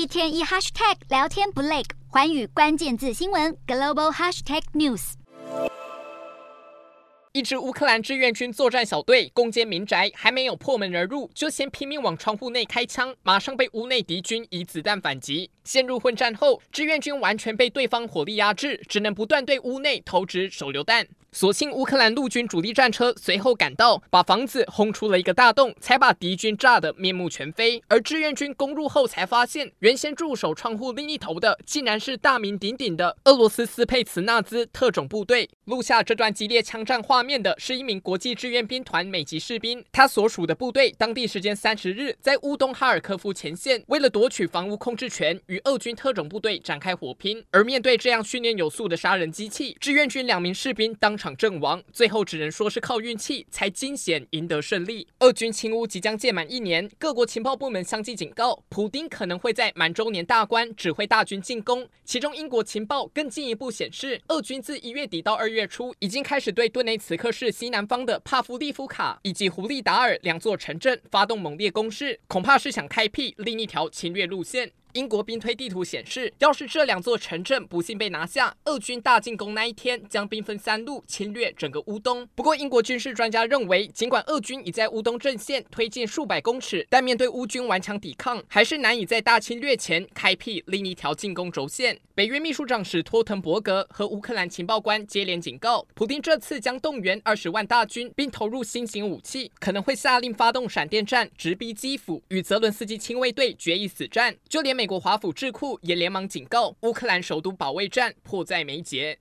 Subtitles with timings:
[0.00, 5.12] 一天一 hashtag 聊天不累，寰宇关键字新闻 global hashtag news。
[7.32, 15.50] 一支乌克兰志愿军作战小队攻坚民宅，还没有破门而入，就先拼命往窗户内开枪，马上被屋内敌军以子弹反击。
[15.64, 21.06] 陷入混战后，志愿军完全被对方火力压制，只能不断对屋内投掷手榴弹。
[21.32, 27.80] 所幸乌克兰陆军主力战车随后赶到，把房子轰出了一个大洞，才把敌军炸得面目全非。
[27.86, 35.48] 而志愿军攻入后才发现，原先驻守窗户另一头的，竟然是大名鼎鼎的俄罗斯斯佩茨纳兹特种部队。
[35.66, 47.40] 录下这段激烈枪战画面的是一名国际志愿兵团美籍士兵，他所属的部队当地时间三十日在乌东哈尔科夫前线，为了夺取房屋控制权，与俄军特种部队展开火拼。
[47.52, 55.06] 而面对这样训练有素的杀人机器，志愿军两名士兵当场阵亡，最后只能说是靠运气才惊险赢得胜利。
[55.18, 61.86] 俄军侵乌即将届满一年，各国情报部门相继警告，普丁可能会在满周年大关指挥大军进攻。
[62.04, 74.72] 其中，英国情报更进一步显示，俄军自一月底到二月初，已经开始对顿内茨克市西南方的帕夫利夫卡以及胡利达尔两座城镇发动猛烈攻势，恐怕是想开辟另一条侵略路线。
[74.92, 82.26] 英国兵推地图显示，要是这两座城镇不幸被拿下，俄军大进攻那一天将兵分三路侵略整个乌东。
[82.34, 91.98] 不过，英国军事专家认为，尽管俄军已在乌东阵线推进数百公尺，但面对乌军顽强抵抗，还是难以在大侵略前开辟另一条进攻轴线。
[92.14, 104.36] 北约秘书长史托滕伯格和乌克兰情报官接连警告，普丁这次将动员二十万大军，并投入新型武器，可能会下令发动闪电战，直逼基辅，与泽伦斯基亲卫队决一死战。
[104.48, 109.18] 就连美国华府智库也连忙警告，乌克兰首都保卫战迫在眉睫。